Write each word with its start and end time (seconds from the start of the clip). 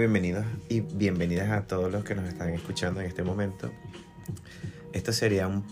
bienvenidos 0.00 0.46
y 0.70 0.80
bienvenidas 0.80 1.50
a 1.50 1.66
todos 1.66 1.92
los 1.92 2.04
que 2.04 2.14
nos 2.14 2.26
están 2.26 2.48
escuchando 2.48 3.02
en 3.02 3.06
este 3.06 3.22
momento. 3.22 3.70
Esto 4.94 5.12
sería 5.12 5.46
un 5.46 5.62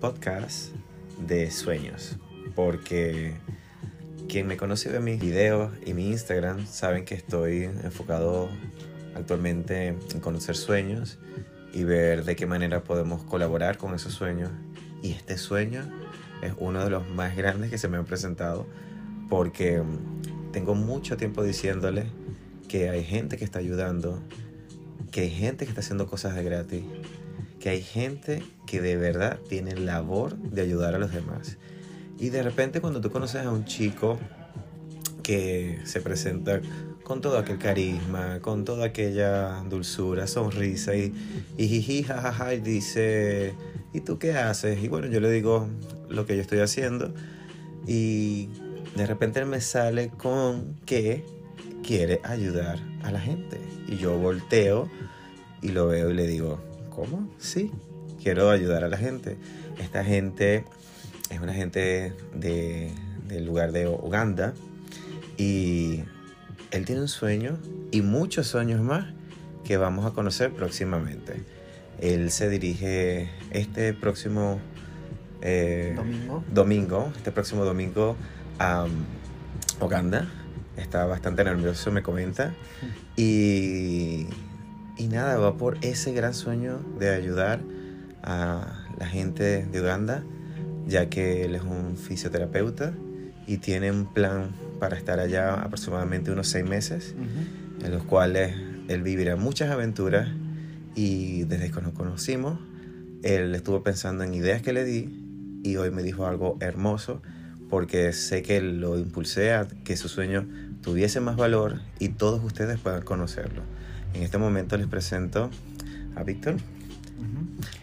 podcast 0.00 0.72
de 1.18 1.50
sueños, 1.50 2.16
porque 2.54 3.34
quien 4.28 4.46
me 4.46 4.56
conoce 4.56 4.92
de 4.92 5.00
mis 5.00 5.20
videos 5.20 5.72
y 5.84 5.92
mi 5.92 6.06
Instagram 6.06 6.68
saben 6.68 7.04
que 7.04 7.16
estoy 7.16 7.64
enfocado 7.64 8.48
actualmente 9.16 9.88
en 9.88 10.20
conocer 10.20 10.54
sueños 10.54 11.18
y 11.72 11.82
ver 11.82 12.24
de 12.24 12.36
qué 12.36 12.46
manera 12.46 12.84
podemos 12.84 13.24
colaborar 13.24 13.76
con 13.76 13.92
esos 13.92 14.12
sueños. 14.12 14.50
Y 15.02 15.10
este 15.10 15.36
sueño 15.36 15.82
es 16.42 16.52
uno 16.58 16.84
de 16.84 16.90
los 16.90 17.08
más 17.08 17.36
grandes 17.36 17.70
que 17.70 17.78
se 17.78 17.88
me 17.88 17.96
han 17.96 18.04
presentado 18.04 18.68
porque 19.28 19.82
tengo 20.52 20.76
mucho 20.76 21.16
tiempo 21.16 21.42
diciéndole 21.42 22.06
que 22.68 22.90
hay 22.90 23.04
gente 23.04 23.36
que 23.36 23.44
está 23.44 23.58
ayudando, 23.58 24.22
que 25.10 25.22
hay 25.22 25.30
gente 25.30 25.64
que 25.64 25.70
está 25.70 25.80
haciendo 25.80 26.06
cosas 26.06 26.34
de 26.34 26.44
gratis, 26.44 26.84
que 27.60 27.70
hay 27.70 27.82
gente 27.82 28.42
que 28.66 28.80
de 28.80 28.96
verdad 28.96 29.38
tiene 29.48 29.76
labor 29.76 30.36
de 30.36 30.62
ayudar 30.62 30.94
a 30.94 30.98
los 30.98 31.12
demás. 31.12 31.58
Y 32.18 32.30
de 32.30 32.42
repente 32.42 32.80
cuando 32.80 33.00
tú 33.00 33.10
conoces 33.10 33.44
a 33.44 33.50
un 33.50 33.64
chico 33.64 34.18
que 35.22 35.80
se 35.84 36.00
presenta 36.00 36.60
con 37.02 37.20
todo 37.20 37.38
aquel 37.38 37.58
carisma, 37.58 38.40
con 38.40 38.64
toda 38.64 38.86
aquella 38.86 39.62
dulzura, 39.68 40.26
sonrisa 40.26 40.94
y, 40.94 41.12
y 41.56 41.68
jiji, 41.68 42.02
jajaja, 42.02 42.54
y 42.54 42.60
dice, 42.60 43.54
¿y 43.92 44.00
tú 44.00 44.18
qué 44.18 44.34
haces? 44.34 44.82
Y 44.82 44.88
bueno, 44.88 45.06
yo 45.06 45.20
le 45.20 45.30
digo 45.30 45.68
lo 46.08 46.26
que 46.26 46.36
yo 46.36 46.42
estoy 46.42 46.60
haciendo 46.60 47.14
y 47.86 48.48
de 48.96 49.06
repente 49.06 49.44
me 49.44 49.60
sale 49.60 50.08
con 50.08 50.76
que 50.86 51.24
quiere 51.86 52.20
ayudar 52.24 52.78
a 53.02 53.10
la 53.10 53.20
gente. 53.20 53.60
Y 53.86 53.96
yo 53.96 54.18
volteo 54.18 54.88
y 55.62 55.68
lo 55.68 55.86
veo 55.86 56.10
y 56.10 56.14
le 56.14 56.26
digo, 56.26 56.60
¿cómo? 56.90 57.28
Sí, 57.38 57.70
quiero 58.22 58.50
ayudar 58.50 58.84
a 58.84 58.88
la 58.88 58.96
gente. 58.96 59.36
Esta 59.78 60.04
gente 60.04 60.64
es 61.30 61.40
una 61.40 61.52
gente 61.52 62.14
de, 62.34 62.92
del 63.28 63.46
lugar 63.46 63.72
de 63.72 63.88
Uganda 63.88 64.54
y 65.36 66.04
él 66.70 66.84
tiene 66.84 67.02
un 67.02 67.08
sueño 67.08 67.58
y 67.90 68.02
muchos 68.02 68.46
sueños 68.46 68.80
más 68.80 69.06
que 69.64 69.76
vamos 69.76 70.06
a 70.06 70.10
conocer 70.10 70.52
próximamente. 70.52 71.42
Él 72.00 72.30
se 72.30 72.48
dirige 72.48 73.30
este 73.50 73.94
próximo 73.94 74.58
eh, 75.40 75.92
domingo. 75.96 76.44
domingo, 76.52 77.12
este 77.16 77.30
próximo 77.30 77.64
domingo 77.64 78.16
a 78.58 78.84
um, 78.84 78.90
Uganda 79.80 80.28
está 80.76 81.04
bastante 81.06 81.44
nervioso, 81.44 81.90
me 81.90 82.02
comenta. 82.02 82.54
Y, 83.16 84.26
y 84.96 85.08
nada, 85.08 85.38
va 85.38 85.56
por 85.56 85.78
ese 85.82 86.12
gran 86.12 86.34
sueño 86.34 86.78
de 86.98 87.10
ayudar 87.14 87.60
a 88.22 88.86
la 88.98 89.06
gente 89.06 89.66
de 89.66 89.80
Uganda, 89.80 90.24
ya 90.86 91.08
que 91.08 91.44
él 91.44 91.54
es 91.54 91.62
un 91.62 91.96
fisioterapeuta 91.96 92.94
y 93.46 93.58
tiene 93.58 93.90
un 93.90 94.06
plan 94.12 94.52
para 94.78 94.96
estar 94.96 95.20
allá 95.20 95.54
aproximadamente 95.54 96.30
unos 96.30 96.48
seis 96.48 96.64
meses, 96.64 97.14
en 97.82 97.90
los 97.90 98.02
cuales 98.04 98.54
él 98.88 99.02
vivirá 99.02 99.36
muchas 99.36 99.70
aventuras 99.70 100.28
y 100.94 101.44
desde 101.44 101.70
que 101.70 101.80
nos 101.80 101.92
conocimos, 101.92 102.58
él 103.22 103.54
estuvo 103.54 103.82
pensando 103.82 104.24
en 104.24 104.34
ideas 104.34 104.62
que 104.62 104.72
le 104.72 104.84
di 104.84 105.60
y 105.62 105.76
hoy 105.76 105.90
me 105.90 106.02
dijo 106.02 106.26
algo 106.26 106.56
hermoso 106.60 107.22
porque 107.74 108.12
sé 108.12 108.42
que 108.42 108.60
lo 108.60 108.96
impulsé 108.96 109.52
a 109.52 109.66
que 109.66 109.96
su 109.96 110.08
sueño 110.08 110.46
tuviese 110.80 111.18
más 111.18 111.34
valor 111.34 111.80
y 111.98 112.10
todos 112.10 112.40
ustedes 112.44 112.78
puedan 112.78 113.02
conocerlo. 113.02 113.62
En 114.14 114.22
este 114.22 114.38
momento 114.38 114.76
les 114.76 114.86
presento 114.86 115.50
a 116.14 116.22
Víctor. 116.22 116.54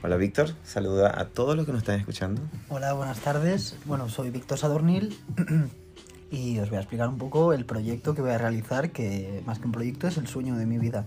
Hola 0.01 0.15
Víctor, 0.15 0.51
saluda 0.63 1.19
a 1.19 1.25
todos 1.25 1.57
los 1.57 1.65
que 1.65 1.73
nos 1.73 1.81
están 1.81 1.99
escuchando. 1.99 2.41
Hola, 2.69 2.93
buenas 2.93 3.19
tardes. 3.19 3.75
Bueno, 3.83 4.07
soy 4.07 4.29
Víctor 4.29 4.57
Sadornil 4.57 5.13
y 6.31 6.57
os 6.59 6.69
voy 6.69 6.77
a 6.77 6.79
explicar 6.79 7.09
un 7.09 7.17
poco 7.17 7.51
el 7.51 7.65
proyecto 7.65 8.15
que 8.15 8.21
voy 8.21 8.31
a 8.31 8.37
realizar, 8.37 8.91
que 8.91 9.43
más 9.45 9.59
que 9.59 9.65
un 9.65 9.73
proyecto 9.73 10.07
es 10.07 10.15
el 10.15 10.27
sueño 10.27 10.55
de 10.55 10.65
mi 10.65 10.77
vida. 10.77 11.05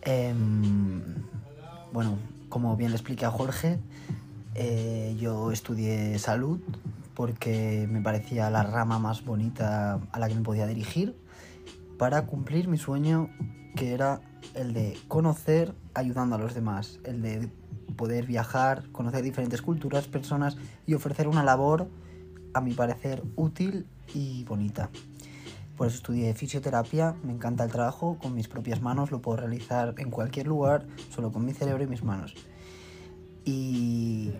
Em, 0.00 1.02
bueno, 1.92 2.16
como 2.48 2.78
bien 2.78 2.92
le 2.92 2.96
expliqué 2.96 3.26
a 3.26 3.30
Jorge, 3.30 3.78
eh, 4.54 5.14
yo 5.20 5.52
estudié 5.52 6.18
salud 6.18 6.60
porque 7.18 7.88
me 7.90 8.00
parecía 8.00 8.48
la 8.48 8.62
rama 8.62 9.00
más 9.00 9.24
bonita 9.24 9.98
a 10.12 10.18
la 10.20 10.28
que 10.28 10.36
me 10.36 10.42
podía 10.42 10.68
dirigir 10.68 11.16
para 11.98 12.26
cumplir 12.26 12.68
mi 12.68 12.78
sueño 12.78 13.28
que 13.74 13.92
era 13.92 14.20
el 14.54 14.72
de 14.72 14.96
conocer 15.08 15.74
ayudando 15.94 16.36
a 16.36 16.38
los 16.38 16.54
demás, 16.54 17.00
el 17.02 17.20
de 17.22 17.50
poder 17.96 18.24
viajar, 18.24 18.88
conocer 18.92 19.24
diferentes 19.24 19.62
culturas, 19.62 20.06
personas 20.06 20.56
y 20.86 20.94
ofrecer 20.94 21.26
una 21.26 21.42
labor, 21.42 21.88
a 22.54 22.60
mi 22.60 22.72
parecer, 22.72 23.24
útil 23.34 23.88
y 24.14 24.44
bonita. 24.44 24.88
Por 25.76 25.88
eso 25.88 25.96
estudié 25.96 26.32
fisioterapia, 26.34 27.16
me 27.24 27.32
encanta 27.32 27.64
el 27.64 27.72
trabajo, 27.72 28.16
con 28.22 28.32
mis 28.32 28.46
propias 28.46 28.80
manos 28.80 29.10
lo 29.10 29.20
puedo 29.20 29.38
realizar 29.38 29.92
en 29.98 30.12
cualquier 30.12 30.46
lugar, 30.46 30.86
solo 31.10 31.32
con 31.32 31.44
mi 31.44 31.52
cerebro 31.52 31.82
y 31.82 31.88
mis 31.88 32.04
manos. 32.04 32.36
Y 33.44 34.30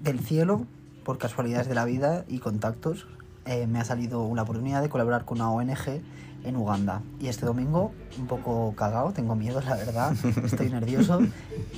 del 0.00 0.20
cielo 0.20 0.68
por 1.04 1.18
casualidades 1.18 1.68
de 1.68 1.74
la 1.74 1.84
vida 1.84 2.24
y 2.28 2.38
contactos, 2.38 3.06
eh, 3.46 3.66
me 3.66 3.78
ha 3.80 3.84
salido 3.84 4.22
una 4.22 4.42
oportunidad 4.42 4.82
de 4.82 4.88
colaborar 4.88 5.24
con 5.24 5.38
una 5.38 5.50
ONG 5.50 6.02
en 6.44 6.56
Uganda. 6.56 7.02
Y 7.20 7.28
este 7.28 7.46
domingo, 7.46 7.92
un 8.18 8.26
poco 8.26 8.74
cagado, 8.76 9.12
tengo 9.12 9.34
miedo, 9.34 9.60
la 9.60 9.76
verdad, 9.76 10.14
estoy 10.44 10.70
nervioso, 10.70 11.20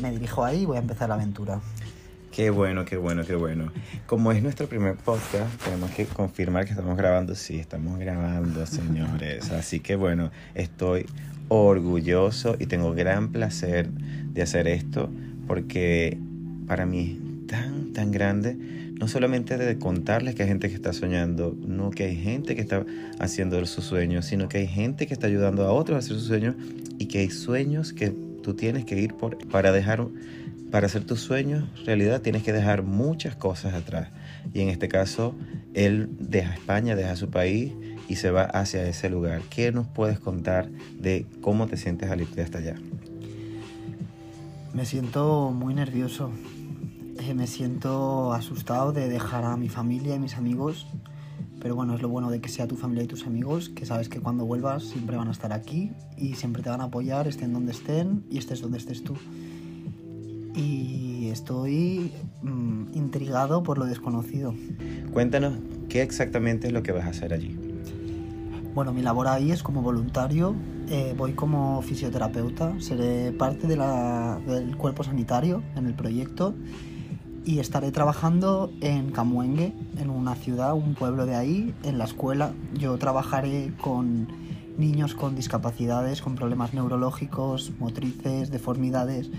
me 0.00 0.10
dirijo 0.10 0.44
ahí 0.44 0.62
y 0.62 0.66
voy 0.66 0.76
a 0.76 0.80
empezar 0.80 1.08
la 1.08 1.16
aventura. 1.16 1.60
Qué 2.32 2.48
bueno, 2.48 2.86
qué 2.86 2.96
bueno, 2.96 3.24
qué 3.26 3.34
bueno. 3.34 3.70
Como 4.06 4.32
es 4.32 4.42
nuestro 4.42 4.66
primer 4.66 4.96
podcast, 4.96 5.54
tenemos 5.62 5.90
que 5.90 6.06
confirmar 6.06 6.64
que 6.64 6.70
estamos 6.70 6.96
grabando. 6.96 7.34
Sí, 7.34 7.58
estamos 7.58 7.98
grabando, 7.98 8.64
señores. 8.66 9.50
Así 9.52 9.80
que 9.80 9.96
bueno, 9.96 10.30
estoy 10.54 11.04
orgulloso 11.48 12.56
y 12.58 12.66
tengo 12.66 12.94
gran 12.94 13.32
placer 13.32 13.90
de 13.90 14.40
hacer 14.40 14.66
esto 14.66 15.10
porque 15.46 16.18
para 16.66 16.86
mí 16.86 17.20
tan, 17.52 17.92
tan 17.92 18.10
grande 18.10 18.56
no 18.98 19.08
solamente 19.08 19.58
de 19.58 19.78
contarles 19.78 20.34
que 20.34 20.44
hay 20.44 20.48
gente 20.48 20.68
que 20.70 20.74
está 20.74 20.92
soñando, 20.92 21.54
no 21.60 21.90
que 21.90 22.04
hay 22.04 22.16
gente 22.16 22.54
que 22.54 22.62
está 22.62 22.86
haciendo 23.18 23.64
sus 23.66 23.84
sueños, 23.84 24.24
sino 24.24 24.48
que 24.48 24.58
hay 24.58 24.66
gente 24.66 25.06
que 25.06 25.12
está 25.12 25.26
ayudando 25.26 25.64
a 25.64 25.72
otros 25.72 25.96
a 25.96 25.98
hacer 25.98 26.16
sus 26.16 26.28
sueños 26.28 26.54
y 26.98 27.06
que 27.06 27.18
hay 27.18 27.30
sueños 27.30 27.92
que 27.92 28.14
tú 28.42 28.54
tienes 28.54 28.84
que 28.84 28.98
ir 28.98 29.14
por 29.14 29.36
para 29.48 29.70
dejar 29.70 30.06
para 30.70 30.86
hacer 30.86 31.04
tus 31.04 31.20
sueños 31.20 31.64
realidad 31.84 32.22
tienes 32.22 32.42
que 32.42 32.52
dejar 32.52 32.82
muchas 32.84 33.36
cosas 33.36 33.74
atrás. 33.74 34.08
Y 34.54 34.60
en 34.60 34.68
este 34.68 34.88
caso, 34.88 35.34
él 35.74 36.08
deja 36.18 36.54
España, 36.54 36.96
deja 36.96 37.16
su 37.16 37.28
país 37.28 37.72
y 38.08 38.16
se 38.16 38.30
va 38.30 38.44
hacia 38.44 38.88
ese 38.88 39.10
lugar. 39.10 39.42
¿Qué 39.50 39.72
nos 39.72 39.88
puedes 39.88 40.18
contar 40.18 40.70
de 40.70 41.26
cómo 41.42 41.66
te 41.66 41.76
sientes 41.76 42.08
al 42.10 42.22
irte 42.22 42.40
hasta 42.40 42.58
allá? 42.58 42.76
Me 44.72 44.86
siento 44.86 45.50
muy 45.50 45.74
nervioso 45.74 46.32
eh, 47.28 47.34
me 47.34 47.46
siento 47.46 48.32
asustado 48.32 48.92
de 48.92 49.08
dejar 49.08 49.44
a 49.44 49.56
mi 49.56 49.68
familia 49.68 50.16
y 50.16 50.18
mis 50.18 50.36
amigos, 50.36 50.88
pero 51.60 51.76
bueno, 51.76 51.94
es 51.94 52.02
lo 52.02 52.08
bueno 52.08 52.30
de 52.30 52.40
que 52.40 52.48
sea 52.48 52.66
tu 52.66 52.76
familia 52.76 53.04
y 53.04 53.06
tus 53.06 53.26
amigos, 53.26 53.68
que 53.68 53.86
sabes 53.86 54.08
que 54.08 54.18
cuando 54.18 54.44
vuelvas 54.44 54.82
siempre 54.82 55.16
van 55.16 55.28
a 55.28 55.30
estar 55.30 55.52
aquí 55.52 55.92
y 56.16 56.34
siempre 56.34 56.62
te 56.62 56.70
van 56.70 56.80
a 56.80 56.84
apoyar, 56.84 57.28
estén 57.28 57.52
donde 57.52 57.72
estén 57.72 58.24
y 58.28 58.38
estés 58.38 58.60
donde 58.60 58.78
estés 58.78 59.04
tú. 59.04 59.14
Y 60.56 61.28
estoy 61.30 62.12
mm, 62.42 62.94
intrigado 62.94 63.62
por 63.62 63.78
lo 63.78 63.86
desconocido. 63.86 64.54
Cuéntanos, 65.12 65.54
¿qué 65.88 66.02
exactamente 66.02 66.66
es 66.66 66.72
lo 66.72 66.82
que 66.82 66.90
vas 66.90 67.04
a 67.04 67.10
hacer 67.10 67.32
allí? 67.32 67.56
Bueno, 68.74 68.92
mi 68.92 69.02
labor 69.02 69.28
ahí 69.28 69.52
es 69.52 69.62
como 69.62 69.80
voluntario. 69.80 70.56
Eh, 70.88 71.14
voy 71.16 71.34
como 71.34 71.82
fisioterapeuta, 71.82 72.74
seré 72.80 73.30
parte 73.30 73.68
de 73.68 73.76
la, 73.76 74.40
del 74.44 74.76
cuerpo 74.76 75.04
sanitario 75.04 75.62
en 75.76 75.86
el 75.86 75.94
proyecto 75.94 76.54
y 77.44 77.58
estaré 77.58 77.90
trabajando 77.90 78.70
en 78.80 79.10
Camuengue, 79.10 79.72
en 79.98 80.10
una 80.10 80.34
ciudad, 80.34 80.74
un 80.74 80.94
pueblo 80.94 81.26
de 81.26 81.34
ahí, 81.34 81.74
en 81.82 81.98
la 81.98 82.04
escuela. 82.04 82.52
Yo 82.74 82.96
trabajaré 82.98 83.72
con 83.80 84.28
niños 84.78 85.14
con 85.14 85.34
discapacidades, 85.34 86.22
con 86.22 86.34
problemas 86.34 86.72
neurológicos, 86.72 87.72
motrices, 87.78 88.50
deformidades, 88.50 89.30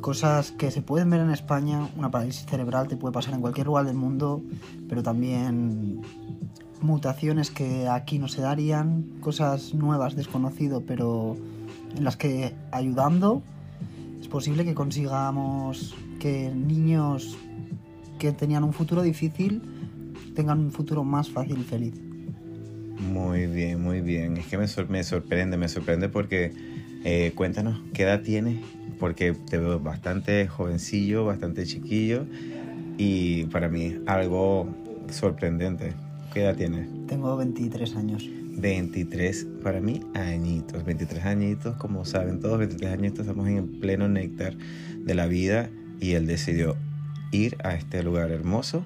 cosas 0.00 0.52
que 0.52 0.70
se 0.70 0.82
pueden 0.82 1.10
ver 1.10 1.20
en 1.20 1.30
España. 1.30 1.88
Una 1.96 2.10
parálisis 2.10 2.46
cerebral 2.46 2.88
te 2.88 2.96
puede 2.96 3.12
pasar 3.12 3.34
en 3.34 3.40
cualquier 3.40 3.66
lugar 3.66 3.84
del 3.84 3.96
mundo, 3.96 4.42
pero 4.88 5.02
también 5.02 6.00
mutaciones 6.80 7.50
que 7.50 7.88
aquí 7.88 8.18
no 8.18 8.28
se 8.28 8.42
darían, 8.42 9.18
cosas 9.20 9.74
nuevas, 9.74 10.16
desconocido, 10.16 10.82
pero 10.86 11.36
en 11.96 12.04
las 12.04 12.16
que 12.16 12.54
ayudando 12.72 13.42
es 14.20 14.28
posible 14.28 14.64
que 14.64 14.74
consigamos 14.74 15.94
que 16.26 16.50
niños 16.52 17.38
que 18.18 18.32
tenían 18.32 18.64
un 18.64 18.72
futuro 18.72 19.02
difícil 19.02 19.62
tengan 20.34 20.58
un 20.58 20.72
futuro 20.72 21.04
más 21.04 21.30
fácil 21.30 21.58
y 21.60 21.62
feliz. 21.62 21.94
Muy 23.12 23.46
bien, 23.46 23.80
muy 23.80 24.00
bien. 24.00 24.36
Es 24.36 24.46
que 24.46 24.58
me, 24.58 24.66
sor- 24.66 24.90
me 24.90 25.04
sorprende, 25.04 25.56
me 25.56 25.68
sorprende 25.68 26.08
porque 26.08 26.50
eh, 27.04 27.30
cuéntanos 27.36 27.80
qué 27.94 28.02
edad 28.02 28.22
tienes, 28.22 28.58
porque 28.98 29.34
te 29.34 29.58
veo 29.58 29.78
bastante 29.78 30.48
jovencillo, 30.48 31.24
bastante 31.24 31.64
chiquillo 31.64 32.26
y 32.98 33.44
para 33.44 33.68
mí 33.68 33.94
algo 34.06 34.66
sorprendente. 35.10 35.92
¿Qué 36.34 36.42
edad 36.42 36.56
tienes? 36.56 36.88
Tengo 37.06 37.36
23 37.36 37.94
años. 37.94 38.28
23, 38.58 39.46
para 39.62 39.80
mí, 39.80 40.00
añitos. 40.14 40.84
23 40.84 41.24
añitos, 41.24 41.76
como 41.76 42.04
saben 42.04 42.40
todos, 42.40 42.58
23 42.58 42.92
añitos, 42.92 43.20
estamos 43.20 43.46
en 43.48 43.58
el 43.58 43.64
pleno 43.64 44.08
néctar 44.08 44.56
de 45.04 45.14
la 45.14 45.26
vida 45.26 45.70
y 46.00 46.12
él 46.12 46.26
decidió 46.26 46.76
ir 47.32 47.56
a 47.64 47.74
este 47.74 48.02
lugar 48.02 48.30
hermoso 48.30 48.84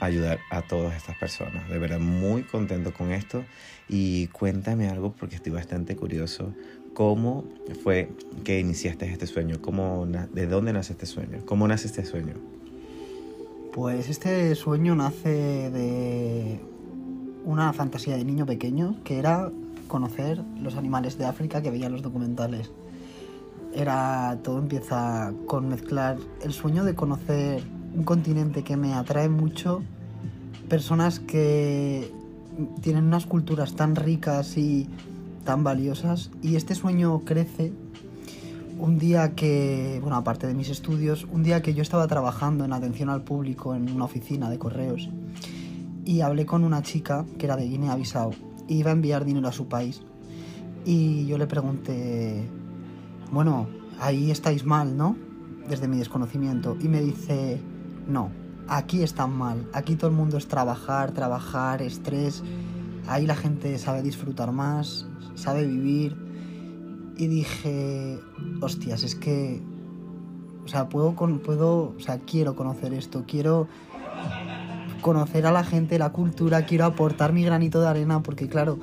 a 0.00 0.06
ayudar 0.06 0.40
a 0.50 0.62
todas 0.62 0.96
estas 0.96 1.16
personas. 1.16 1.68
De 1.68 1.78
verdad, 1.78 2.00
muy 2.00 2.42
contento 2.42 2.92
con 2.92 3.12
esto. 3.12 3.44
Y 3.88 4.26
cuéntame 4.28 4.88
algo 4.88 5.12
porque 5.12 5.36
estoy 5.36 5.52
bastante 5.52 5.96
curioso. 5.96 6.52
¿Cómo 6.94 7.44
fue 7.82 8.10
que 8.44 8.58
iniciaste 8.58 9.06
este 9.10 9.26
sueño? 9.26 9.60
¿Cómo, 9.60 10.06
¿De 10.06 10.46
dónde 10.46 10.72
nace 10.72 10.92
este 10.92 11.06
sueño? 11.06 11.38
¿Cómo 11.44 11.68
nace 11.68 11.86
este 11.86 12.04
sueño? 12.04 12.34
Pues 13.72 14.08
este 14.08 14.54
sueño 14.54 14.94
nace 14.94 15.70
de 15.70 16.60
una 17.44 17.72
fantasía 17.72 18.16
de 18.16 18.24
niño 18.24 18.44
pequeño 18.44 18.96
que 19.04 19.18
era 19.18 19.50
conocer 19.88 20.42
los 20.60 20.76
animales 20.76 21.16
de 21.16 21.24
África 21.24 21.62
que 21.62 21.70
veía 21.70 21.86
en 21.86 21.92
los 21.92 22.02
documentales. 22.02 22.70
Era 23.74 24.38
todo 24.42 24.58
empieza 24.58 25.32
con 25.46 25.68
mezclar 25.68 26.18
el 26.42 26.52
sueño 26.52 26.84
de 26.84 26.94
conocer 26.94 27.62
un 27.94 28.04
continente 28.04 28.62
que 28.64 28.76
me 28.76 28.94
atrae 28.94 29.28
mucho, 29.28 29.82
personas 30.68 31.20
que 31.20 32.12
tienen 32.82 33.04
unas 33.04 33.26
culturas 33.26 33.74
tan 33.74 33.96
ricas 33.96 34.56
y 34.56 34.88
tan 35.44 35.64
valiosas 35.64 36.30
y 36.42 36.56
este 36.56 36.74
sueño 36.74 37.22
crece 37.24 37.72
un 38.78 38.98
día 38.98 39.34
que, 39.34 39.98
bueno, 40.00 40.16
aparte 40.16 40.46
de 40.46 40.54
mis 40.54 40.68
estudios, 40.68 41.26
un 41.30 41.42
día 41.42 41.62
que 41.62 41.72
yo 41.74 41.82
estaba 41.82 42.06
trabajando 42.08 42.64
en 42.64 42.72
atención 42.72 43.10
al 43.10 43.22
público 43.22 43.74
en 43.74 43.90
una 43.90 44.04
oficina 44.06 44.50
de 44.50 44.58
correos 44.58 45.08
y 46.04 46.20
hablé 46.20 46.46
con 46.46 46.64
una 46.64 46.82
chica 46.82 47.24
que 47.38 47.46
era 47.46 47.56
de 47.56 47.68
Guinea-Bissau 47.68 48.32
y 48.68 48.78
iba 48.78 48.90
a 48.90 48.92
enviar 48.92 49.24
dinero 49.24 49.48
a 49.48 49.52
su 49.52 49.68
país. 49.68 50.02
Y 50.84 51.26
yo 51.26 51.38
le 51.38 51.46
pregunté, 51.46 52.44
bueno, 53.32 53.66
ahí 53.98 54.30
estáis 54.30 54.64
mal, 54.64 54.96
¿no? 54.96 55.16
Desde 55.66 55.88
mi 55.88 55.96
desconocimiento. 55.96 56.76
Y 56.80 56.88
me 56.88 57.00
dice, 57.00 57.60
no, 58.06 58.30
aquí 58.68 59.02
están 59.02 59.36
mal. 59.36 59.66
Aquí 59.72 59.96
todo 59.96 60.10
el 60.10 60.16
mundo 60.16 60.36
es 60.36 60.46
trabajar, 60.48 61.12
trabajar, 61.12 61.80
estrés. 61.80 62.44
Ahí 63.08 63.26
la 63.26 63.34
gente 63.34 63.78
sabe 63.78 64.02
disfrutar 64.02 64.52
más, 64.52 65.06
sabe 65.34 65.66
vivir. 65.66 66.14
Y 67.16 67.26
dije, 67.26 68.20
hostias, 68.60 69.02
es 69.02 69.14
que, 69.14 69.62
o 70.64 70.68
sea, 70.68 70.90
puedo, 70.90 71.14
puedo, 71.14 71.94
o 71.96 72.00
sea, 72.00 72.18
quiero 72.18 72.54
conocer 72.54 72.92
esto, 72.92 73.24
quiero 73.26 73.66
conocer 75.00 75.46
a 75.46 75.52
la 75.52 75.64
gente, 75.64 75.98
la 75.98 76.12
cultura, 76.12 76.66
quiero 76.66 76.84
aportar 76.84 77.32
mi 77.32 77.44
granito 77.44 77.80
de 77.80 77.88
arena, 77.88 78.22
porque 78.22 78.48
claro, 78.48 78.78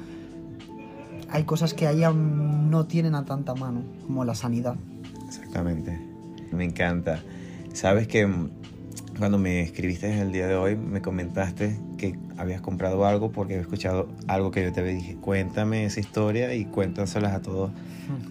hay 1.31 1.43
cosas 1.43 1.73
que 1.73 1.87
ahí 1.87 2.03
aún 2.03 2.69
no 2.69 2.85
tienen 2.85 3.15
a 3.15 3.25
tanta 3.25 3.55
mano, 3.55 3.83
como 4.05 4.25
la 4.25 4.35
sanidad. 4.35 4.75
Exactamente. 5.27 5.99
Me 6.51 6.65
encanta. 6.65 7.21
Sabes 7.73 8.07
que 8.07 8.25
mm, 8.25 8.49
cuando 9.17 9.37
me 9.37 9.61
escribiste 9.61 10.19
el 10.19 10.31
día 10.31 10.47
de 10.47 10.55
hoy, 10.55 10.75
me 10.75 11.01
comentaste 11.01 11.79
que 11.97 12.17
habías 12.37 12.61
comprado 12.61 13.05
algo 13.05 13.31
porque 13.31 13.53
había 13.53 13.63
escuchado 13.63 14.07
algo 14.27 14.51
que 14.51 14.63
yo 14.63 14.71
te 14.71 14.83
dije. 14.83 15.15
Cuéntame 15.15 15.85
esa 15.85 15.99
historia 15.99 16.53
y 16.55 16.65
cuéntaselas 16.65 17.33
a 17.33 17.41
todos. 17.41 17.71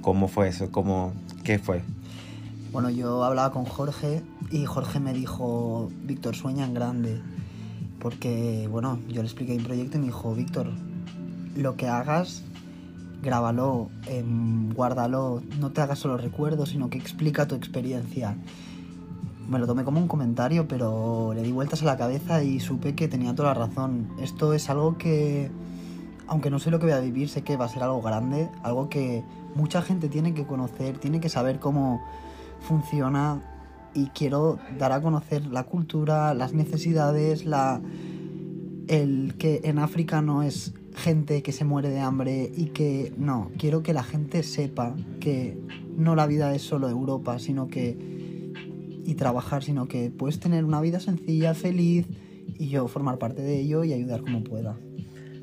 ¿Cómo 0.00 0.26
fue 0.26 0.48
eso? 0.48 0.72
¿Cómo, 0.72 1.12
¿Qué 1.44 1.58
fue? 1.58 1.82
Bueno, 2.72 2.90
yo 2.90 3.22
hablaba 3.22 3.52
con 3.52 3.64
Jorge 3.64 4.22
y 4.50 4.64
Jorge 4.64 4.98
me 4.98 5.12
dijo, 5.12 5.90
Víctor, 6.04 6.34
sueña 6.34 6.64
en 6.64 6.74
grande. 6.74 7.20
Porque, 8.00 8.68
bueno, 8.70 8.98
yo 9.08 9.22
le 9.22 9.28
expliqué 9.28 9.56
mi 9.56 9.62
proyecto 9.62 9.98
y 9.98 10.00
me 10.00 10.06
dijo, 10.06 10.34
Víctor, 10.34 10.70
lo 11.56 11.76
que 11.76 11.88
hagas, 11.88 12.44
grábalo, 13.22 13.90
em, 14.06 14.72
guárdalo, 14.72 15.42
no 15.60 15.70
te 15.72 15.80
hagas 15.80 15.98
solo 15.98 16.16
recuerdos, 16.16 16.70
sino 16.70 16.90
que 16.90 16.98
explica 16.98 17.46
tu 17.46 17.54
experiencia. 17.54 18.36
Me 19.48 19.58
lo 19.58 19.66
tomé 19.66 19.84
como 19.84 20.00
un 20.00 20.08
comentario, 20.08 20.68
pero 20.68 21.32
le 21.34 21.42
di 21.42 21.52
vueltas 21.52 21.82
a 21.82 21.86
la 21.86 21.96
cabeza 21.96 22.42
y 22.42 22.60
supe 22.60 22.94
que 22.94 23.08
tenía 23.08 23.34
toda 23.34 23.54
la 23.54 23.66
razón. 23.66 24.08
Esto 24.20 24.52
es 24.52 24.68
algo 24.68 24.98
que, 24.98 25.50
aunque 26.26 26.50
no 26.50 26.58
sé 26.58 26.70
lo 26.70 26.78
que 26.78 26.86
voy 26.86 26.94
a 26.94 27.00
vivir, 27.00 27.28
sé 27.28 27.42
que 27.42 27.56
va 27.56 27.64
a 27.64 27.68
ser 27.68 27.82
algo 27.82 28.02
grande, 28.02 28.50
algo 28.62 28.88
que 28.88 29.24
mucha 29.54 29.82
gente 29.82 30.08
tiene 30.08 30.34
que 30.34 30.46
conocer, 30.46 30.98
tiene 30.98 31.20
que 31.20 31.28
saber 31.28 31.58
cómo 31.58 32.00
funciona 32.60 33.40
y 33.94 34.06
quiero 34.08 34.58
dar 34.78 34.92
a 34.92 35.00
conocer 35.00 35.46
la 35.46 35.64
cultura, 35.64 36.34
las 36.34 36.52
necesidades, 36.52 37.46
la 37.46 37.80
el 38.86 39.34
que 39.38 39.60
en 39.64 39.78
África 39.78 40.22
no 40.22 40.42
es 40.42 40.74
gente 40.94 41.42
que 41.42 41.52
se 41.52 41.64
muere 41.64 41.90
de 41.90 42.00
hambre 42.00 42.50
y 42.56 42.66
que 42.66 43.12
no, 43.16 43.50
quiero 43.58 43.82
que 43.82 43.92
la 43.92 44.02
gente 44.02 44.42
sepa 44.42 44.96
que 45.20 45.56
no 45.96 46.14
la 46.14 46.26
vida 46.26 46.54
es 46.54 46.62
solo 46.62 46.88
Europa, 46.88 47.38
sino 47.38 47.68
que 47.68 47.96
y 49.08 49.14
trabajar, 49.14 49.62
sino 49.62 49.88
que 49.88 50.10
puedes 50.10 50.38
tener 50.38 50.66
una 50.66 50.82
vida 50.82 51.00
sencilla, 51.00 51.54
feliz 51.54 52.06
y 52.58 52.68
yo 52.68 52.88
formar 52.88 53.16
parte 53.18 53.40
de 53.40 53.58
ello 53.58 53.82
y 53.82 53.94
ayudar 53.94 54.20
como 54.20 54.44
pueda. 54.44 54.76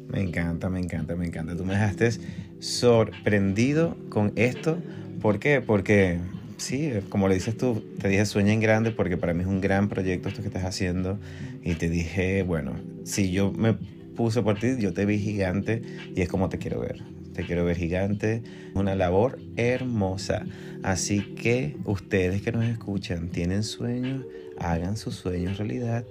Me 0.07 0.21
encanta, 0.21 0.69
me 0.69 0.79
encanta, 0.79 1.15
me 1.15 1.25
encanta. 1.25 1.55
Tú 1.55 1.65
me 1.65 1.73
dejaste 1.73 2.11
sorprendido 2.59 3.97
con 4.09 4.33
esto. 4.35 4.77
¿Por 5.19 5.39
qué? 5.39 5.61
Porque, 5.61 6.19
sí, 6.57 6.91
como 7.09 7.27
le 7.27 7.33
dices 7.33 7.57
tú, 7.57 7.83
te 7.99 8.07
dije 8.07 8.25
sueña 8.27 8.53
en 8.53 8.59
grande 8.59 8.91
porque 8.91 9.17
para 9.17 9.33
mí 9.33 9.41
es 9.41 9.47
un 9.47 9.61
gran 9.61 9.89
proyecto 9.89 10.29
esto 10.29 10.41
que 10.41 10.47
estás 10.47 10.63
haciendo. 10.63 11.17
Y 11.63 11.73
te 11.73 11.89
dije, 11.89 12.43
bueno, 12.43 12.73
si 13.03 13.31
yo 13.31 13.51
me 13.51 13.77
puse 14.15 14.41
por 14.41 14.57
ti, 14.57 14.75
yo 14.79 14.93
te 14.93 15.05
vi 15.05 15.19
gigante 15.19 15.81
y 16.15 16.21
es 16.21 16.29
como 16.29 16.49
te 16.49 16.57
quiero 16.57 16.79
ver. 16.79 17.03
Te 17.33 17.43
quiero 17.43 17.65
ver 17.65 17.75
gigante. 17.75 18.41
Una 18.73 18.95
labor 18.95 19.39
hermosa. 19.57 20.45
Así 20.83 21.21
que 21.35 21.75
ustedes 21.83 22.41
que 22.41 22.51
nos 22.51 22.65
escuchan, 22.65 23.29
tienen 23.29 23.63
sueños, 23.63 24.25
hagan 24.57 24.95
sus 24.95 25.15
sueños 25.15 25.57
realidad. 25.57 26.05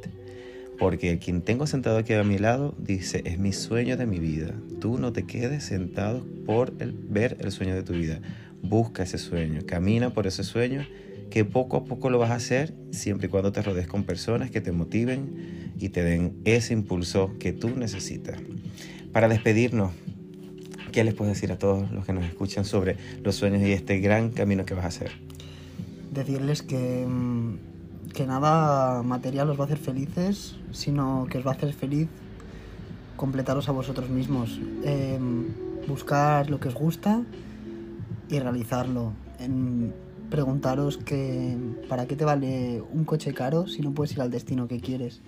Porque 0.78 1.18
quien 1.18 1.40
tengo 1.40 1.66
sentado 1.66 1.98
aquí 1.98 2.12
a 2.12 2.24
mi 2.24 2.38
lado 2.38 2.74
dice, 2.78 3.22
es 3.24 3.38
mi 3.38 3.52
sueño 3.52 3.96
de 3.96 4.06
mi 4.06 4.18
vida. 4.18 4.54
Tú 4.80 4.98
no 4.98 5.12
te 5.12 5.24
quedes 5.24 5.64
sentado 5.64 6.26
por 6.44 6.74
el, 6.78 6.92
ver 6.92 7.36
el 7.40 7.52
sueño 7.52 7.74
de 7.74 7.82
tu 7.82 7.94
vida. 7.94 8.20
Busca 8.60 9.04
ese 9.04 9.18
sueño, 9.18 9.60
camina 9.66 10.10
por 10.10 10.26
ese 10.26 10.42
sueño, 10.42 10.84
que 11.30 11.44
poco 11.44 11.78
a 11.78 11.84
poco 11.84 12.10
lo 12.10 12.18
vas 12.18 12.30
a 12.30 12.36
hacer 12.36 12.74
siempre 12.90 13.28
y 13.28 13.30
cuando 13.30 13.52
te 13.52 13.62
rodees 13.62 13.86
con 13.86 14.04
personas 14.04 14.50
que 14.50 14.60
te 14.60 14.72
motiven 14.72 15.63
y 15.78 15.90
te 15.90 16.02
den 16.02 16.36
ese 16.44 16.72
impulso 16.72 17.32
que 17.38 17.52
tú 17.52 17.70
necesitas. 17.70 18.38
Para 19.12 19.28
despedirnos, 19.28 19.92
¿qué 20.92 21.04
les 21.04 21.14
puedes 21.14 21.34
decir 21.34 21.52
a 21.52 21.58
todos 21.58 21.90
los 21.90 22.04
que 22.04 22.12
nos 22.12 22.24
escuchan 22.24 22.64
sobre 22.64 22.96
los 23.22 23.36
sueños 23.36 23.62
y 23.62 23.72
este 23.72 23.98
gran 24.00 24.30
camino 24.30 24.64
que 24.64 24.74
vas 24.74 24.84
a 24.84 24.88
hacer? 24.88 25.12
Decirles 26.12 26.62
que, 26.62 27.06
mm, 27.06 28.12
que 28.12 28.26
nada 28.26 29.02
material 29.02 29.50
os 29.50 29.58
va 29.58 29.64
a 29.64 29.66
hacer 29.66 29.78
felices, 29.78 30.56
sino 30.72 31.26
que 31.30 31.38
os 31.38 31.46
va 31.46 31.52
a 31.52 31.54
hacer 31.54 31.72
feliz 31.72 32.08
completaros 33.16 33.68
a 33.68 33.72
vosotros 33.72 34.10
mismos. 34.10 34.60
Em, 34.84 35.46
buscar 35.86 36.50
lo 36.50 36.60
que 36.60 36.68
os 36.68 36.74
gusta 36.74 37.22
y 38.28 38.38
realizarlo. 38.38 39.12
En 39.38 39.92
preguntaros 40.30 40.98
que 40.98 41.56
para 41.88 42.06
qué 42.06 42.16
te 42.16 42.24
vale 42.24 42.82
un 42.92 43.04
coche 43.04 43.32
caro 43.32 43.66
si 43.66 43.82
no 43.82 43.92
puedes 43.92 44.12
ir 44.12 44.20
al 44.20 44.30
destino 44.30 44.68
que 44.68 44.80
quieres. 44.80 45.20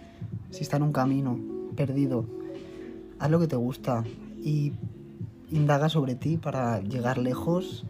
Si 0.50 0.62
está 0.62 0.76
en 0.76 0.82
un 0.82 0.92
camino 0.92 1.38
perdido, 1.76 2.26
haz 3.18 3.30
lo 3.30 3.40
que 3.40 3.46
te 3.46 3.56
gusta 3.56 4.04
y 4.42 4.72
indaga 5.50 5.88
sobre 5.88 6.14
ti 6.14 6.36
para 6.36 6.80
llegar 6.80 7.18
lejos 7.18 7.84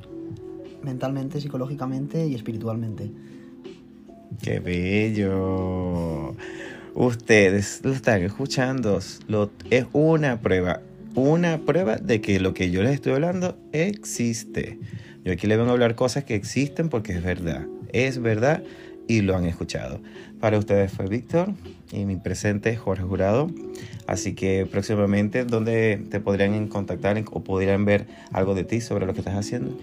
mentalmente, 0.82 1.40
psicológicamente 1.40 2.26
y 2.26 2.34
espiritualmente. 2.34 3.10
¡Qué 4.42 4.60
bello! 4.60 6.34
Ustedes 6.94 7.80
lo 7.84 7.92
están 7.92 8.22
escuchando. 8.22 8.98
Lo, 9.28 9.50
es 9.70 9.86
una 9.92 10.40
prueba. 10.40 10.80
Una 11.14 11.58
prueba 11.58 11.96
de 11.96 12.20
que 12.20 12.40
lo 12.40 12.54
que 12.54 12.70
yo 12.70 12.82
les 12.82 12.94
estoy 12.94 13.12
hablando 13.12 13.56
existe. 13.72 14.78
Yo 15.26 15.32
aquí 15.32 15.48
les 15.48 15.58
vengo 15.58 15.70
a 15.70 15.72
hablar 15.72 15.96
cosas 15.96 16.22
que 16.22 16.36
existen 16.36 16.88
porque 16.88 17.12
es 17.12 17.20
verdad. 17.20 17.66
Es 17.92 18.22
verdad 18.22 18.62
y 19.08 19.22
lo 19.22 19.36
han 19.36 19.44
escuchado. 19.44 19.98
Para 20.38 20.56
ustedes 20.56 20.92
fue 20.92 21.08
Víctor 21.08 21.52
y 21.90 22.04
mi 22.04 22.14
presente 22.14 22.76
Jorge 22.76 23.02
Jurado. 23.02 23.50
Así 24.06 24.36
que 24.36 24.66
próximamente, 24.66 25.44
¿dónde 25.44 26.00
te 26.12 26.20
podrían 26.20 26.68
contactar 26.68 27.20
o 27.32 27.40
podrían 27.42 27.84
ver 27.84 28.06
algo 28.30 28.54
de 28.54 28.62
ti 28.62 28.80
sobre 28.80 29.04
lo 29.04 29.14
que 29.14 29.18
estás 29.18 29.34
haciendo? 29.34 29.76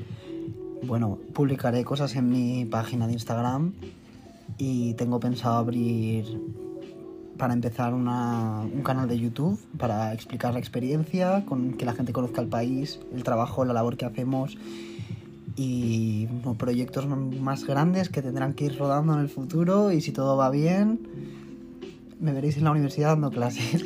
Bueno, 0.84 1.20
publicaré 1.34 1.84
cosas 1.84 2.16
en 2.16 2.30
mi 2.30 2.64
página 2.64 3.06
de 3.08 3.12
Instagram 3.12 3.74
y 4.58 4.94
tengo 4.94 5.20
pensado 5.20 5.58
abrir 5.58 6.24
para 7.38 7.54
empezar 7.54 7.94
una- 7.94 8.62
un 8.62 8.82
canal 8.82 9.10
de 9.10 9.20
YouTube 9.20 9.60
para 9.78 10.14
explicar 10.14 10.54
la 10.54 10.60
experiencia, 10.60 11.44
con 11.46 11.74
que 11.74 11.84
la 11.84 11.92
gente 11.92 12.14
conozca 12.14 12.40
el 12.40 12.48
país, 12.48 13.02
el 13.14 13.24
trabajo, 13.24 13.66
la 13.66 13.74
labor 13.74 13.98
que 13.98 14.06
hacemos 14.06 14.58
y 15.56 16.28
proyectos 16.58 17.08
más 17.08 17.66
grandes 17.66 18.10
que 18.10 18.22
tendrán 18.22 18.54
que 18.54 18.66
ir 18.66 18.78
rodando 18.78 19.14
en 19.14 19.20
el 19.20 19.30
futuro 19.30 19.92
y 19.92 20.02
si 20.02 20.12
todo 20.12 20.38
va 20.38 20.50
bien 20.50 21.00
me 22.24 22.32
veréis 22.32 22.56
en 22.56 22.64
la 22.64 22.72
universidad 22.72 23.10
dando 23.10 23.32
clases. 23.32 23.86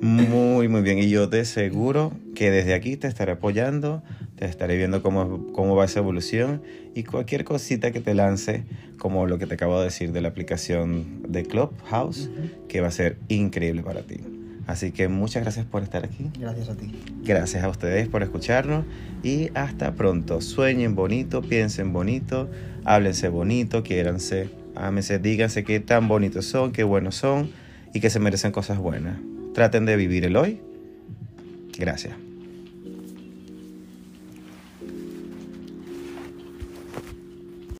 Muy, 0.00 0.68
muy 0.68 0.80
bien. 0.80 0.98
Y 0.98 1.10
yo 1.10 1.28
te 1.28 1.40
aseguro 1.40 2.12
que 2.34 2.50
desde 2.50 2.72
aquí 2.72 2.96
te 2.96 3.06
estaré 3.08 3.32
apoyando, 3.32 4.02
te 4.36 4.46
estaré 4.46 4.78
viendo 4.78 5.02
cómo, 5.02 5.52
cómo 5.52 5.76
va 5.76 5.84
esa 5.84 6.00
evolución 6.00 6.62
y 6.94 7.04
cualquier 7.04 7.44
cosita 7.44 7.90
que 7.90 8.00
te 8.00 8.14
lance, 8.14 8.64
como 8.98 9.26
lo 9.26 9.38
que 9.38 9.46
te 9.46 9.54
acabo 9.54 9.78
de 9.78 9.84
decir 9.84 10.12
de 10.12 10.22
la 10.22 10.28
aplicación 10.28 11.24
de 11.28 11.42
Clubhouse, 11.44 12.30
que 12.68 12.80
va 12.80 12.88
a 12.88 12.90
ser 12.90 13.18
increíble 13.28 13.82
para 13.82 14.00
ti. 14.00 14.33
Así 14.66 14.92
que 14.92 15.08
muchas 15.08 15.42
gracias 15.42 15.66
por 15.66 15.82
estar 15.82 16.04
aquí. 16.04 16.30
Gracias 16.38 16.68
a 16.68 16.74
ti. 16.74 16.90
Gracias 17.22 17.62
a 17.62 17.68
ustedes 17.68 18.08
por 18.08 18.22
escucharnos 18.22 18.84
y 19.22 19.50
hasta 19.54 19.92
pronto. 19.92 20.40
Sueñen 20.40 20.94
bonito, 20.94 21.42
piensen 21.42 21.92
bonito, 21.92 22.48
háblense 22.84 23.28
bonito, 23.28 23.82
quiéranse, 23.82 24.48
ámense, 24.74 25.18
díganse 25.18 25.64
qué 25.64 25.80
tan 25.80 26.08
bonitos 26.08 26.46
son, 26.46 26.72
qué 26.72 26.82
buenos 26.82 27.16
son 27.16 27.50
y 27.92 28.00
que 28.00 28.10
se 28.10 28.20
merecen 28.20 28.52
cosas 28.52 28.78
buenas. 28.78 29.18
Traten 29.52 29.84
de 29.84 29.96
vivir 29.96 30.24
el 30.24 30.36
hoy. 30.36 30.60
Gracias. 31.78 32.23